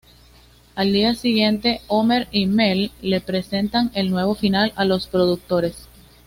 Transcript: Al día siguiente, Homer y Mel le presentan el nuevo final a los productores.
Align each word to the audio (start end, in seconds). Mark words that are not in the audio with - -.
Al 0.73 0.93
día 0.93 1.13
siguiente, 1.13 1.79
Homer 1.85 2.27
y 2.31 2.47
Mel 2.47 2.89
le 3.03 3.21
presentan 3.21 3.91
el 3.93 4.09
nuevo 4.09 4.33
final 4.33 4.73
a 4.75 4.83
los 4.83 5.05
productores. 5.05 5.87